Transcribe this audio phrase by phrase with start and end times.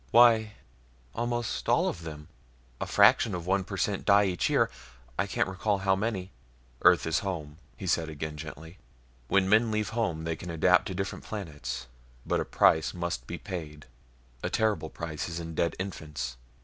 [0.09, 0.53] "Why...
[1.13, 2.27] almost all of them.
[2.79, 4.71] A fraction of one per cent die each year
[5.15, 6.31] I can't recall exactly how many."
[6.81, 8.79] "Earth is home," he said again gently.
[9.27, 11.85] "When men leave home they can adapt to different planets,
[12.25, 13.85] but a price must be paid.
[14.41, 16.35] A terrible price is in dead infants.